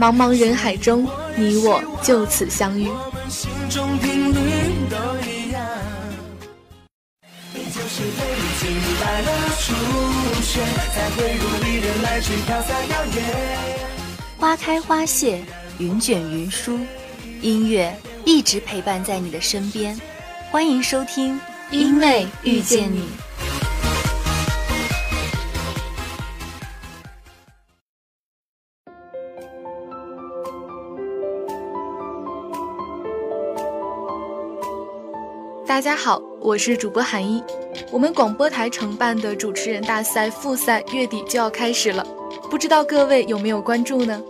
[0.00, 2.88] 茫茫人海中，你我就此相遇。
[14.38, 15.44] 花开花谢，
[15.76, 16.78] 云卷云舒，
[17.42, 17.94] 音乐
[18.24, 20.00] 一直陪伴在你的身边。
[20.50, 21.36] 欢迎收听
[21.70, 23.00] 《因为遇见你》。
[35.80, 37.42] 大家好，我是主播韩一。
[37.90, 42.06] 我们广播台承办的主持人大赛复赛月底就要开始了，
[42.50, 44.22] 不知道各位有没有关注呢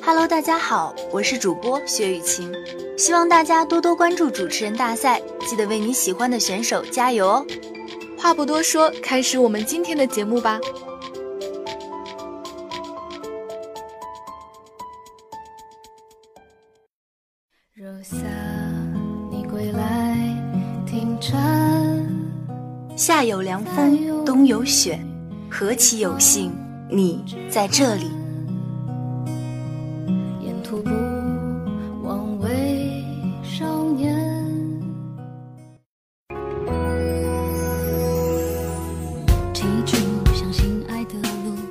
[0.00, 2.54] ？Hello，大家好，我是主播薛雨晴，
[2.96, 7.46] 希望大家多多关注主持人大赛，记得为你喜欢的选手加油哦。
[8.16, 10.60] 话不多说，开始我们今天的节目吧。
[18.00, 18.16] 夏
[23.24, 25.00] 有凉风，冬有雪，
[25.50, 26.52] 何其有幸
[26.90, 28.10] 你在这里。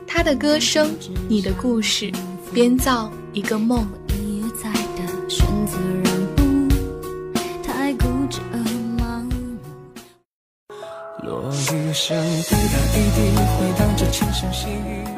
[0.07, 0.89] 他的歌声，
[1.27, 2.11] 你的故事，
[2.53, 3.85] 编造一个梦。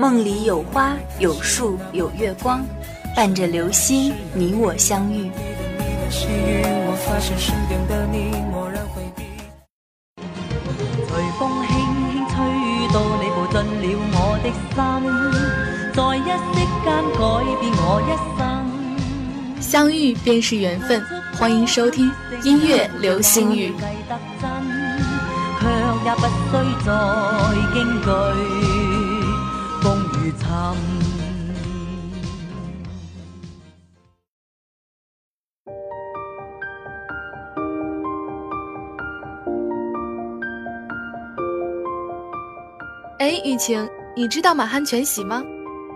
[0.06, 2.64] 梦里有花有树有月光，
[3.16, 5.32] 伴着流星，你我相遇。
[6.12, 6.28] 随
[11.40, 11.74] 风轻
[12.12, 12.36] 轻吹
[12.94, 14.78] 到你步进了我的心，
[15.96, 16.20] 在一
[16.54, 16.88] 息间
[17.18, 17.20] 改
[17.60, 18.40] 变我一生。
[19.60, 22.12] 相遇便是缘分，欢迎收听
[22.44, 23.74] 音乐流星雨。
[26.06, 26.54] 也不需
[26.86, 26.88] 再
[27.74, 28.06] 惊惧
[30.36, 31.26] 风雨沉。
[43.18, 45.44] 哎，雨晴，你知道满汉全席吗？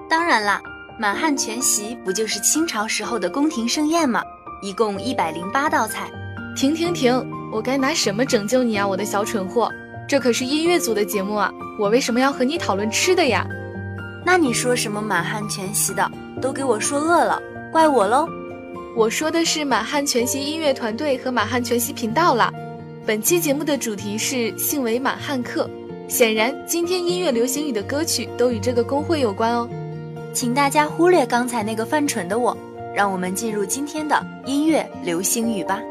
[0.10, 0.62] 当然啦，
[1.00, 4.24] 满汉全席不就是清朝时候的宫廷盛宴吗？
[4.62, 6.10] 一共一百零八道菜。
[6.56, 7.24] 停停停！
[7.52, 9.72] 我该拿什么拯救你啊，我的小蠢货！
[10.08, 13.46] 这可是音乐组的节目啊，我为什么要和你讨论吃的呀？
[14.32, 16.08] 那你说什么满汉全席的，
[16.40, 17.42] 都给我说饿了，
[17.72, 18.28] 怪我喽。
[18.96, 22.54] 我说的是满汉全席音乐团队和满汉全席频道啦。
[23.08, 25.68] 本期节目的主题是姓为满汉客，
[26.08, 29.68] 显然今天音乐流行语的歌曲都与这个工会有关哦。
[30.32, 32.56] 请大家忽略刚才那个犯蠢的我，
[32.94, 35.82] 让我们进入今天的音乐流行语吧。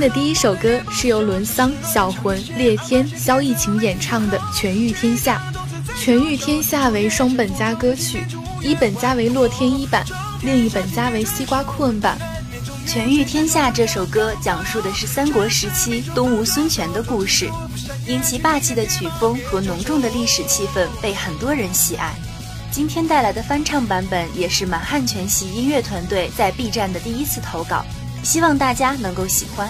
[0.00, 5.42] 的第一首歌是由伦桑、小魂、烈天、萧逸晴演唱的《全域天下》。
[6.02, 8.24] 《全域天下》为双本家歌曲，
[8.62, 10.02] 一本家为洛天依版，
[10.42, 12.18] 另一本家为西瓜酷恩版。
[12.90, 17.50] 《全域天下》这首歌讲述的是三国时期东吴孙权的故事，
[18.06, 22.14] 因其霸气的曲风和浓重的历史气氛被很多人喜爱。
[22.70, 27.84] 今天带来的翻唱版本也是满汉全席音乐团队在 B 站的第一次投稿，
[28.22, 29.68] 希望大家能够喜欢。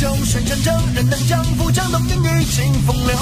[0.00, 3.16] 中，选战争，人能将富将动，名与尽风流。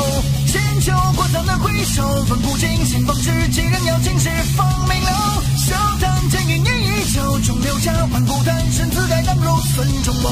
[0.47, 5.11] 千秋过藏难回首，奋古今，新方知几人要尽是风名流。
[5.57, 10.31] 笑谈剑云烟依旧，中流家万古丹，身自带当如孙仲谋。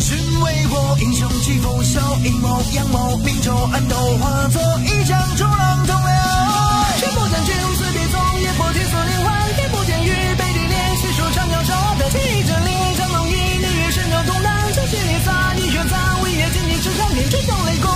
[0.00, 6.06] 君为我英雄几不休，阴谋阳谋，明仇暗斗，化作一江冲浪同流。
[6.06, 6.11] 君不见君子必
[8.62, 17.90] 纵，也不听所连环，也不见雨背地连细数长江上的气真理，张龙一女与神州同南，这心里洒一血洒，为业尽你之上天，追上雷公，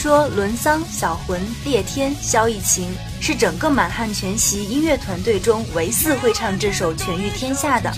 [0.00, 7.92] 说伦桑、小魂、烈天、萧逸晴是整个满汉全席音乐团队中唯四会唱这首《全域天下》的。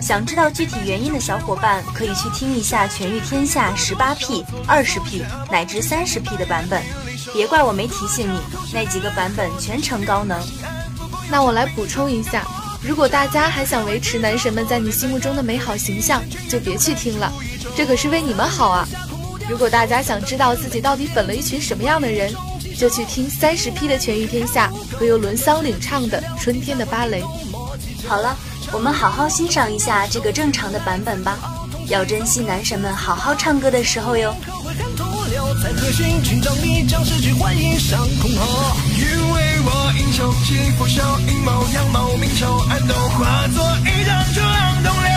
[0.00, 6.80] 想知道具体原因的小伙伴，可以去听一下《全域天下》十八 P、二十 P 乃至三十 P 的版本。
[7.32, 8.38] 别怪我没提醒你，
[8.72, 10.40] 那几个版本全程高能。
[11.28, 12.46] 那我来补充一下，
[12.80, 17.32] 如果大家还想维持男神们在你心目中的美好形象，就别去听了，
[17.76, 18.86] 这可是为你们好啊。
[19.50, 22.32] 如果大家想知道自己到底粉了一群什么样的人，
[22.78, 27.20] 就去听三十 P 的《全域天下》和由伦桑领唱的《春天的芭蕾》。
[28.08, 28.36] 好了。
[28.72, 31.36] 我们好好欣赏一下这个正常的版本吧，
[31.88, 34.32] 要珍惜男神们好好唱歌的时候哟。
[35.60, 45.10] 在核心群众里，将失去欢迎上空后，因为我英雄气拂袖，阴谋阳谋，明仇暗斗，化作一江春浪东流。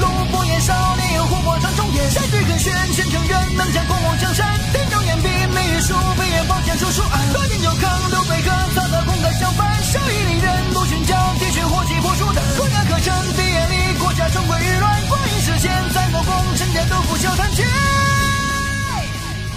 [0.00, 2.10] 路不言少年有火火长中天。
[2.10, 4.46] 山水很玄，玄成人能将光芒江山。
[4.72, 7.32] 天中眼笔，眉宇书，飞檐宝剑出书案。
[7.32, 9.82] 多金就扛都贝壳，早早空格相反。
[9.82, 12.42] 手艺里人不寻交，铁血火气破树的。
[12.56, 15.02] 国家可成毕业里，国家终归日乱。
[15.08, 17.62] 光阴实现，再做功，成家都不消谈去。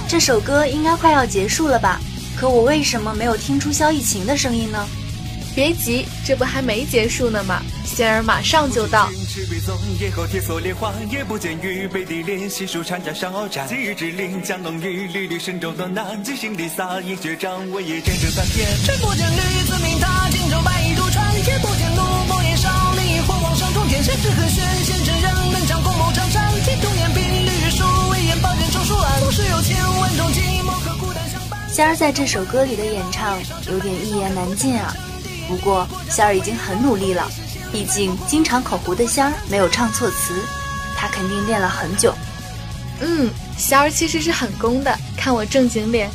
[0.08, 2.00] 这首歌应该快要结束了吧？
[2.36, 4.88] 可我为什么没有听出萧逸晴的声音呢？
[5.58, 7.64] 别急，这不还没结束呢吗？
[7.84, 9.10] 仙儿马上就到。
[10.00, 13.66] 夜后铁锁连环，也不见玉背地连细数长江上鏖战。
[13.68, 16.24] 今日之令江东雨，缕缕神州断难。
[16.24, 18.70] 金星里洒银血仗，为业见证三天。
[18.86, 21.26] 君不见女子名塔，荆州白衣渡船。
[21.36, 24.04] 也不见怒目烟少，烈火往上冲天。
[24.04, 26.54] 谁知何玄仙真人，能将功谋长山。
[26.62, 29.22] 铁中眼兵吕书，威严宝剑抽书案。
[29.26, 31.60] 不是有千万种计谋和孤单相伴。
[31.68, 33.40] 仙儿在这首歌里的演唱
[33.72, 34.96] 有点一言难尽啊。
[35.48, 37.26] 不过仙儿已经很努力了，
[37.72, 40.42] 毕竟经常口胡的仙儿没有唱错词，
[40.96, 42.14] 他肯定练了很久。
[43.00, 46.10] 嗯，仙儿其实是很攻的，看我正经脸。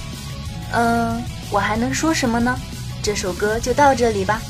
[0.72, 2.58] 嗯，我还能说什么呢？
[3.02, 4.40] 这首歌就到这里吧，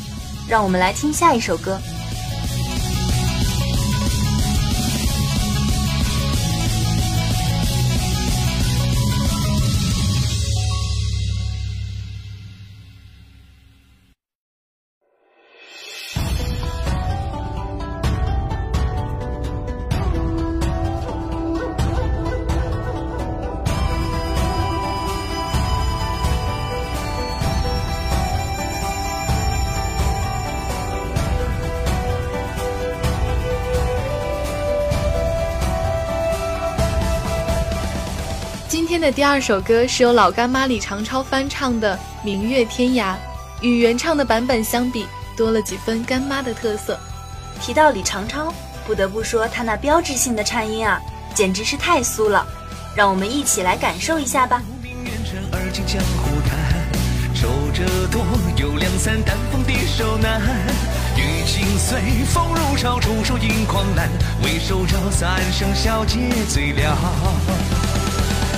[0.49, 1.81] 让我们来听下一首歌。
[39.12, 41.94] 第二首歌是由老干妈李长超翻唱的
[42.25, 43.12] 《明月天涯》，
[43.61, 45.06] 与原唱的版本相比，
[45.37, 46.99] 多了几分干妈的特色。
[47.61, 48.53] 提到李长超，
[48.87, 50.99] 不得不说他那标志性的颤音啊，
[51.35, 52.47] 简直是太酥了。
[52.97, 54.62] 让我们一起来感受一下吧。
[57.35, 58.25] 守着多，
[58.57, 59.19] 有两三
[59.87, 60.40] 手难。
[61.16, 62.00] 雨尽随
[62.33, 64.09] 风如潮，出手引狂澜。
[64.42, 66.97] 为首招三声小姐醉了。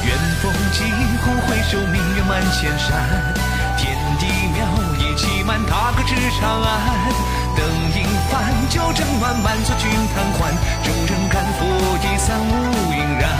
[0.06, 0.84] 远风疾
[1.25, 3.34] 呼，回首明月满千山。
[3.78, 4.61] 天地渺，
[5.00, 6.68] 一骑满踏歌至长安。
[7.56, 7.64] 灯
[7.96, 10.52] 影繁，酒正暖，满座君贪欢。
[10.82, 11.64] 众人赶赴，
[12.02, 13.30] 一散无影然。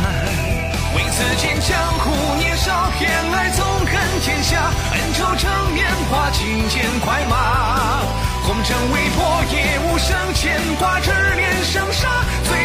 [0.97, 4.71] 为此间江湖年少，偏爱纵横天下。
[4.93, 8.01] 恩仇成面化，轻剑快马。
[8.43, 12.09] 红尘未破，也无声牵挂，执念生杀。
[12.45, 12.64] 醉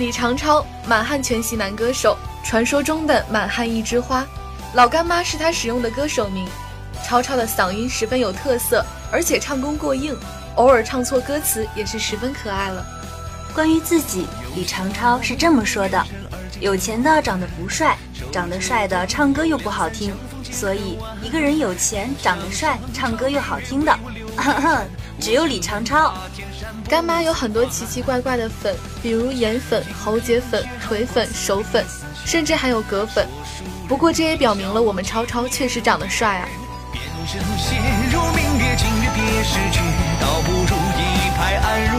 [0.00, 4.26] 李长超，满汉全席男歌手，传说中的满汉一枝花，
[4.72, 6.48] 老干妈是他使用的歌手名。
[7.04, 10.16] 超超的嗓音十分有特色，而且唱功过硬，
[10.54, 12.82] 偶尔唱错歌词也是十分可爱了。
[13.54, 14.26] 关于自己，
[14.56, 16.02] 李长超是这么说的：
[16.60, 17.94] 有钱的长得不帅，
[18.32, 20.14] 长得帅的唱歌又不好听，
[20.50, 23.98] 所以一个人有钱、长得帅、唱歌又好听的，
[25.20, 26.14] 只有李长超。
[26.88, 31.84] 干妈有很多奇奇怪怪的粉，比如颜粉、喉结粉、腿粉、手粉，
[32.24, 33.28] 甚至还有葛粉。
[33.86, 36.48] 不过这也表明了我们超超确实长得帅啊。
[40.20, 41.98] 倒不如一拍安如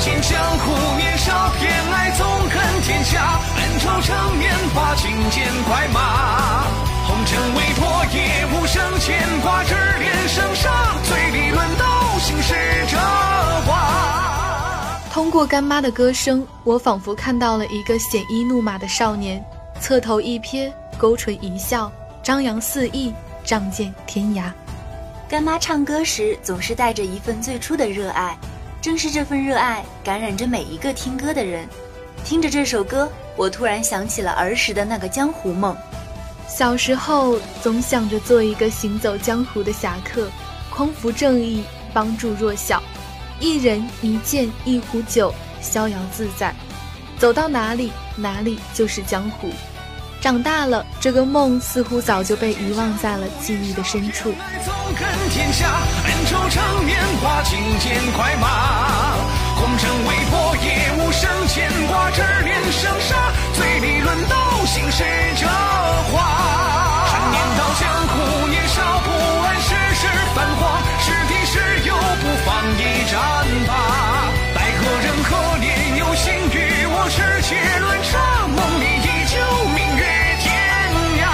[0.00, 6.85] 尽江湖年少，偏爱纵横天下，恩仇成面把金剑快马。
[7.06, 12.52] 红尘未破，也无声牵挂，只恋生杀，醉里论道，行使
[12.90, 14.98] 这话。
[15.12, 19.40] 通过干妈的歌声，我仿佛看到了一个鲜衣怒马的少年，
[19.80, 21.92] 侧头一瞥，勾唇一笑，
[22.24, 24.50] 张扬肆意，仗剑天涯。
[25.28, 28.36] 干妈唱歌时总是带着一份最初的热爱，
[28.82, 31.68] 正是这份热爱感染着每一个听歌的人。
[32.24, 35.76] 听着这首歌，我突然想起了儿时的那个江湖梦。
[36.48, 40.28] 小时候总想着做一个行走江湖的侠客，
[40.70, 41.62] 匡扶正义，
[41.92, 42.82] 帮助弱小，
[43.40, 46.54] 一人一剑一壶酒，逍遥自在，
[47.18, 49.50] 走到哪里哪里就是江湖。
[50.20, 54.32] 长大了，这个梦似乎早就被遗忘在了记忆的深处。
[59.58, 60.85] 红尘未破，也
[61.16, 65.02] 无声牵挂，只恋生杀，醉里论道，醒时
[65.40, 65.46] 折
[66.12, 67.06] 花。
[67.08, 69.08] 趁年到江湖年少，不
[69.40, 71.58] 谙世事繁华，是敌是
[71.88, 72.80] 友，不妨一
[73.10, 73.16] 战
[73.66, 73.72] 吧。
[74.54, 77.16] 待何人可怜有心与我持
[77.48, 80.04] 剑论杀，梦里依旧明月
[80.42, 80.44] 天
[81.22, 81.24] 涯。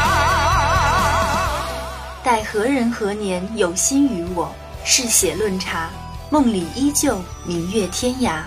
[2.23, 5.91] 待何人何年有心与我嗜血论茶，
[6.31, 8.43] 梦里依旧明月天涯。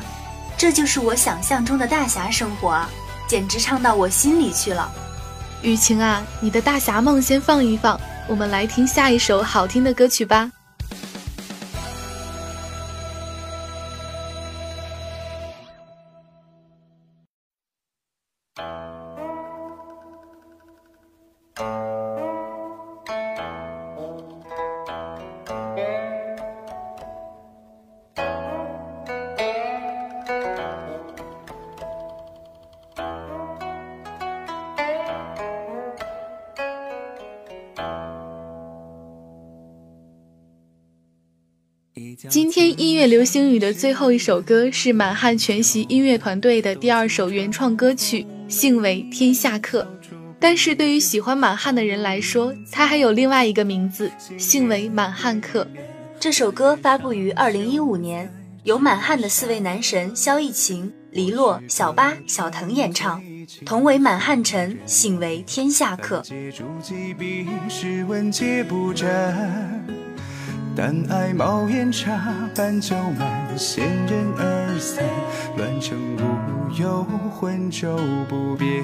[0.58, 2.90] 这就是我想象中的大侠生活啊，
[3.28, 4.92] 简直唱到我心里去了。
[5.62, 10.52] 雨晴啊，你的大侠梦先放一放，我们来听下一首好听的歌曲吧。
[42.30, 49.84] 今天音乐流星雨的最后一首歌是满汉全席音乐团队的第二首原创歌曲，幸为《天下客》。
[50.40, 55.64] 但是对于喜欢满汉的人来说，它还有另外一个名字，幸为《满汉客》。
[56.20, 58.32] 这首歌发布于二零一五年，
[58.64, 63.22] 由满汉的四位男神萧逸晴、黎洛、小八、小腾演唱，
[63.66, 66.22] 同为满汉臣，幸为《天下客》。
[70.78, 75.06] 但爱冒烟茶，半酒满，闲人二三，
[75.56, 78.84] 乱成无忧，浑浊不变。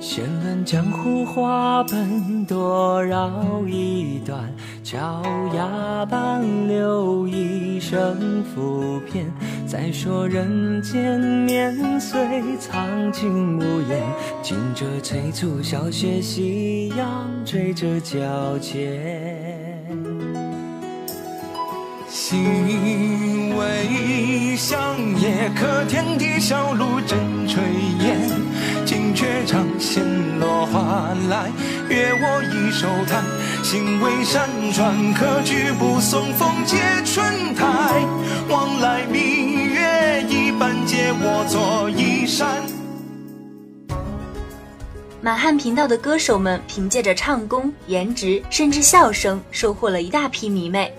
[0.00, 3.30] 闲论江湖话本，多绕
[3.66, 4.50] 一段，
[4.82, 5.22] 脚
[5.54, 9.26] 丫半留一生浮篇。
[9.66, 12.18] 再说人间年岁，
[12.58, 14.02] 苍劲无言，
[14.40, 19.67] 惊蛰催促小雪，夕阳追着脚尖。
[22.08, 24.78] 心为香
[25.18, 27.18] 叶，可天地小路真
[27.48, 27.56] 炊
[28.00, 28.30] 烟。
[28.84, 30.04] 惊雀彰显
[30.38, 31.50] 落花来，
[31.88, 33.24] 约我一手弹。
[33.62, 37.64] 心为山川，可举步送风接春台。
[38.48, 42.77] 往来明月一半，借我做衣衫。
[45.20, 50.94] 满汉频道的歌手们凭借着唱功、颜值，甚至笑声，收获了一大批迷妹。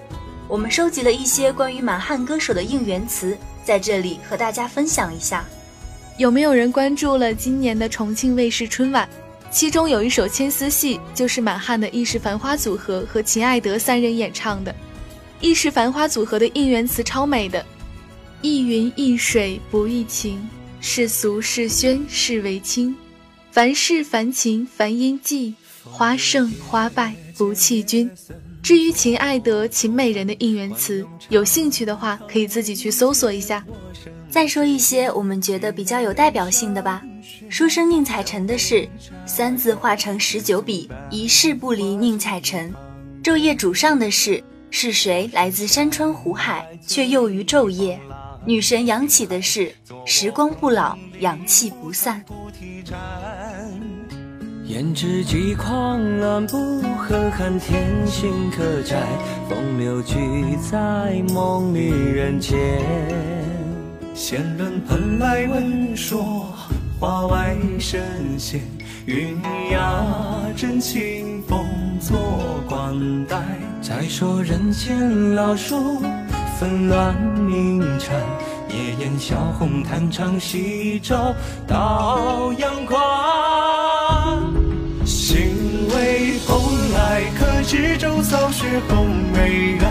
[0.46, 5.46] 我们收集了一些关于满汉歌手的应援词，在这里和大家分享一下。
[6.18, 9.08] 有没有人关注了今年的重庆卫视春晚？
[9.50, 14.76] 其中有一首《牵丝戏》，就是满汉的意式繁花组合和秦爱德三人演唱的。
[15.40, 17.66] 意式繁花组合的应援词超美的，
[18.42, 20.46] 一云一水不异情，
[20.82, 22.94] 世俗世宣世为亲，
[23.51, 28.10] 凡事凡情凡音迹，花胜花败不弃君。
[28.62, 33.65] 至于秦爱德、秦美人的应援词，有兴趣的话可以自己去搜索一下。
[34.29, 37.01] 再说一些我们觉得比较有代表性的吧。
[37.50, 38.88] 书生宁采臣的是
[39.25, 42.72] “三字化成十九笔，一世不离宁采臣”。
[43.24, 48.00] 昼夜主上的是“是谁来自山川湖海，却又于昼夜”。
[48.46, 49.74] 女神扬起的是
[50.05, 52.24] “时光不老，阳气不散”。
[54.65, 59.01] 胭脂几狂乱不可撼天心可摘，
[59.50, 60.15] 风流聚
[60.72, 62.58] 在梦里人间。
[64.13, 66.46] 闲论蓬莱闻说，
[67.00, 68.01] 花外神
[68.38, 68.62] 仙，
[69.05, 69.38] 云
[69.72, 70.05] 崖
[70.55, 71.65] 真清风
[72.00, 72.17] 作
[72.67, 73.43] 冠带。
[73.81, 76.01] 再说人间老树
[76.60, 77.16] 纷乱
[77.48, 78.20] 鸣蝉，
[78.68, 81.16] 夜宴小红弹唱西洲
[81.66, 82.98] 到阳光。
[85.06, 86.62] 心为风
[86.94, 89.89] 来，可知舟早雪红梅岸。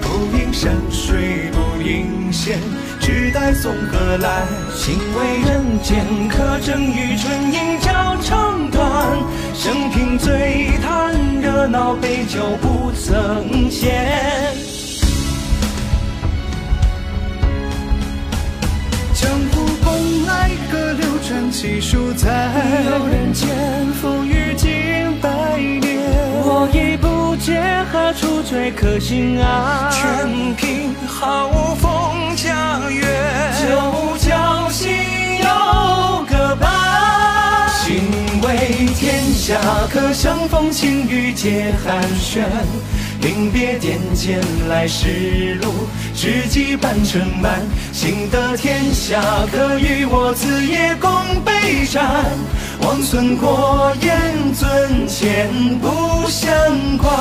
[0.00, 2.58] 不饮山水不饮仙，
[2.98, 4.46] 只待松河来。
[4.74, 9.18] 心为人间，可正与春阴交长短。
[9.52, 14.71] 生平醉叹热闹，杯酒不曾闲。
[21.32, 22.28] 河流转，几数载。
[22.84, 23.48] 有人间，
[24.00, 25.82] 风雨经百年。
[26.44, 29.90] 我已不见何处最可心安。
[29.90, 33.02] 全凭好风佳月，
[33.60, 34.90] 九江心
[35.38, 36.70] 有个伴。
[37.80, 38.02] 心
[38.42, 39.56] 为天下，
[39.90, 42.42] 可相逢晴雨皆寒暄。
[43.22, 45.72] 临别点剑来时路，
[46.12, 47.62] 知己半城满。
[47.92, 51.10] 幸得天下，可与我此夜共
[51.44, 52.24] 杯盏。
[52.80, 55.48] 王孙过眼尊前
[55.78, 57.12] 不相关。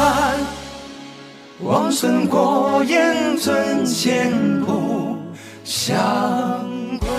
[1.59, 4.31] 王孙过眼尊前
[4.65, 5.15] 不
[5.63, 5.87] 相
[6.97, 7.11] 关。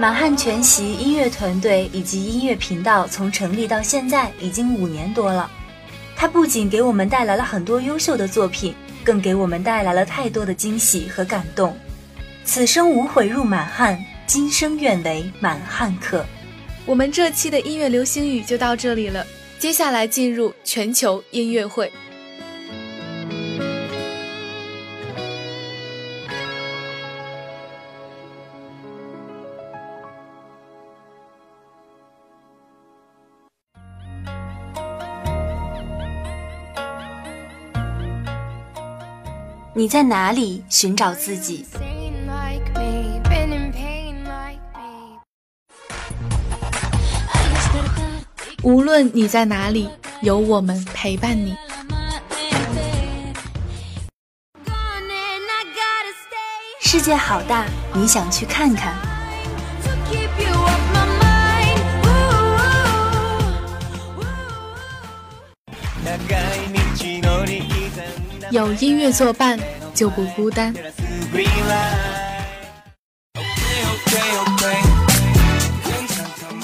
[0.00, 5.50] 满汉全席音乐团队以及音乐频道从成立到现在已经五年多了。
[6.20, 11.78] 它不仅给我们带来了很多优秀的作品，更给我们带来了太多的惊喜和感动。
[12.44, 13.96] 此生无悔入满汉，
[14.26, 16.26] 今生愿为满汉客。
[16.84, 19.24] 我们这期的音乐流星雨就到这里了，
[19.60, 21.92] 接下来进入全球音乐会。
[39.78, 41.64] 你在哪里寻找自己？
[48.64, 49.88] 无论你在哪里，
[50.20, 51.54] 有我们陪伴你。
[56.80, 59.07] 世界好大，你想去看看？
[68.50, 69.58] 有音乐作伴，
[69.94, 70.74] 就不孤单。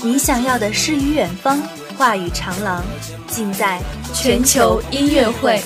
[0.02, 1.60] 你想要的诗与远方，
[1.98, 2.82] 话语长廊，
[3.26, 3.78] 尽在
[4.14, 5.60] 全球音乐会。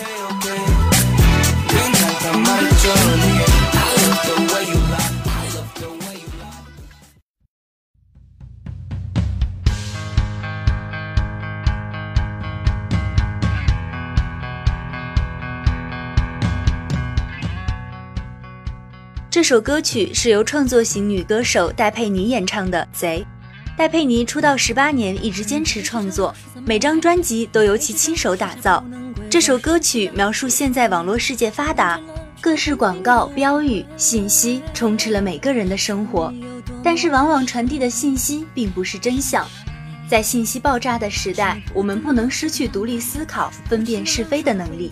[19.38, 23.24] 这首歌曲是由创作型女歌手戴佩妮演唱的《贼》。
[23.78, 26.34] 戴佩妮出道十八年，一直坚持创作，
[26.66, 28.84] 每张专辑都由其亲手打造。
[29.30, 32.00] 这首歌曲描述现在网络世界发达，
[32.40, 36.34] 各式广告、标语、信息充斥了每个人的生活，
[36.82, 39.46] 但是往往传递的信息并不是真相。
[40.10, 44.90] 在信息爆炸的时代，我们不能失去独立思考、分辨是非的能力。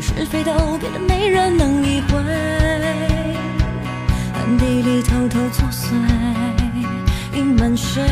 [0.00, 2.18] 是非都变得没人能理会，
[4.34, 5.92] 暗地里偷偷作祟，
[7.34, 8.02] 隐瞒谁？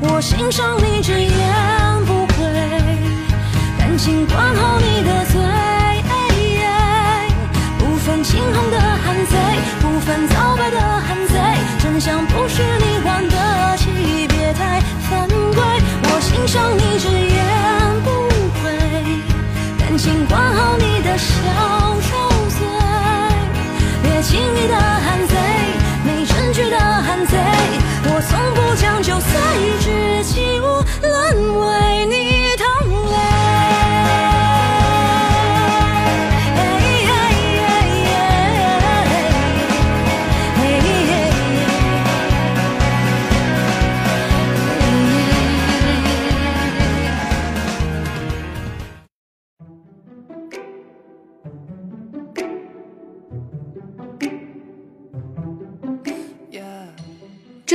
[0.00, 2.44] 我欣赏你直言不讳，
[3.78, 5.40] 感情管好你的嘴，
[7.78, 9.38] 不分青红的汉贼，
[9.80, 11.38] 不分皂白的汉贼，
[11.78, 13.71] 真相不是你玩的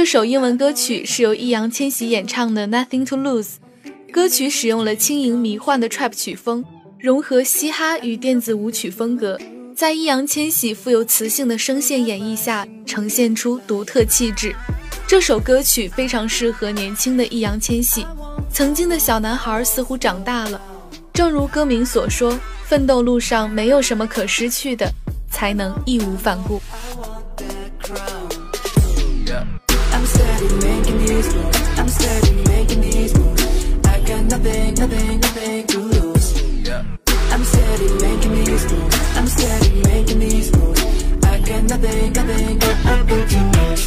[0.08, 3.56] 首英文歌曲是由易烊千玺演唱的《Nothing to Lose》，
[4.14, 6.64] 歌曲使用了轻盈迷幻的 trap 曲风，
[6.98, 9.38] 融合嘻哈与电子舞曲风格，
[9.76, 14.56] 在易烊千玺富有磁性的声线演绎下，呈现出独特气质。
[15.06, 18.06] 这首歌曲非常适合年轻的易烊千玺，
[18.50, 20.62] 曾经的小男孩似乎长大了。
[21.12, 24.90] 正如歌名所说，奋斗路上没有什么可失去的。
[25.30, 26.60] 才能义无反顾。
[30.38, 31.80] steady making these moves.
[31.80, 33.44] I'm steady making these moves.
[33.86, 36.28] I got nothing, nothing, nothing to lose.
[37.32, 39.18] I'm steady making these moves.
[39.18, 40.84] I'm steady making these moves.
[41.24, 43.84] I got nothing, nothing, nothing to lose.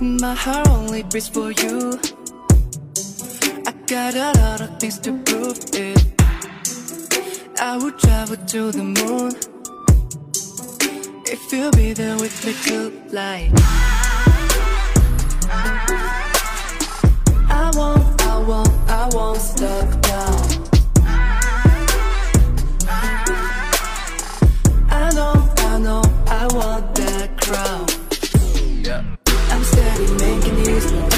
[0.00, 1.98] My heart only beats for you.
[3.66, 6.00] I got a lot of things to prove it.
[7.60, 9.32] I would travel to the moon
[11.26, 13.83] if you'll be there with me tonight.
[18.46, 20.64] Won't, I won't, I won't stop now.
[24.90, 27.86] I know, I know, I want that crown.
[29.50, 31.13] I'm steady making these moves.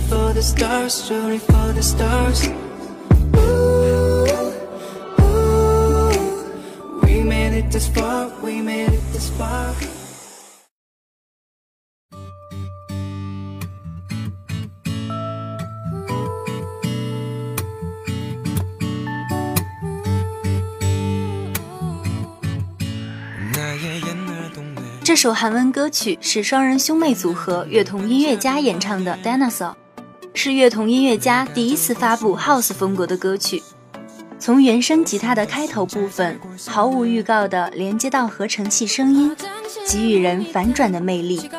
[0.00, 1.08] For the stars,
[25.08, 29.72] 这首韩文歌曲是双人兄妹组合乐童音乐家演唱的《Dinosaur》，
[30.40, 33.60] 是乐童音乐家第一次发布 House 风格的歌曲。
[34.38, 39.34] 从原声吉他的开头部分，毫无预告地连接到合成器声音，
[39.88, 41.50] 给予人反转的魅力。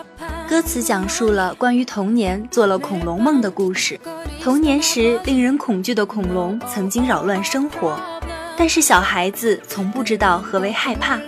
[0.48, 4.00] 歌词讲述了关于童年做了恐龙梦的故事。
[4.42, 8.00] 童年时令人恐惧的恐龙曾经扰乱生活，
[8.56, 11.20] 但是小孩子从不知道何为害怕。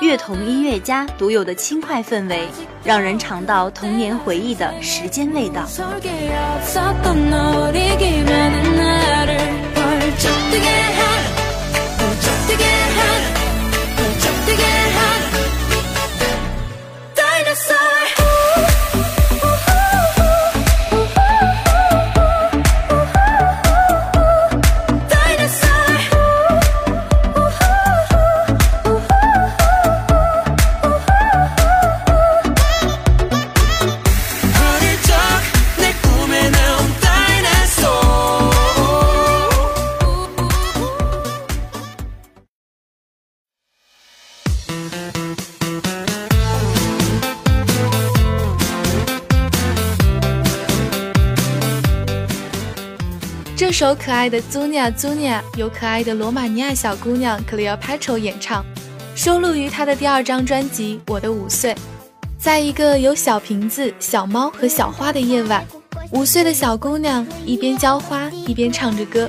[0.00, 2.48] 乐童音乐家独有的轻快氛围，
[2.82, 5.64] 让人尝到童年回忆的时间味道。
[53.74, 58.64] 首可爱的 Zunia Zunia 由可爱的罗马尼亚小姑娘 Cleopatra 演唱，
[59.16, 61.74] 收录于她的第二张专辑《我的五岁》。
[62.38, 65.66] 在一个有小瓶子、小猫和小花的夜晚，
[66.12, 69.28] 五岁的小姑娘一边浇花一边唱着歌，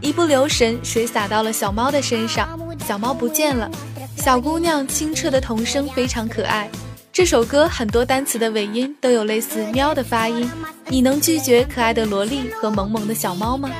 [0.00, 2.48] 一不留神，水洒到了小猫的身上，
[2.84, 3.70] 小猫不见了。
[4.16, 6.68] 小姑娘清澈的童声非常可爱。
[7.14, 10.50] 这首歌很多单词的尾音都有类似“喵”的发音，
[10.88, 13.70] 你能拒绝可爱的萝莉和萌萌的小猫吗？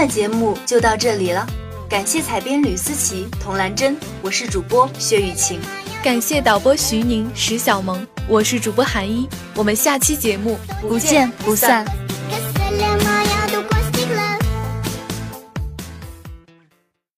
[0.00, 1.46] 的节目就到这里了，
[1.86, 5.60] 感谢采编吕思琪、童兰珍，我是主播薛雨晴。
[6.02, 11.84] 感谢导播徐宁、石小萌，我是主播韩一，我们下期节目不见不散。